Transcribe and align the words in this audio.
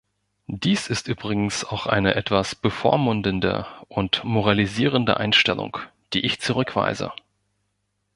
Dies 0.47 0.87
ist 0.87 1.07
übrigens 1.09 1.63
auch 1.63 1.85
eine 1.85 2.15
etwas 2.15 2.55
bevormundende 2.55 3.67
und 3.87 4.23
moralisierende 4.23 5.17
Einstellung, 5.17 5.77
die 6.13 6.21
ich 6.25 6.39
zurückweise. 6.41 7.11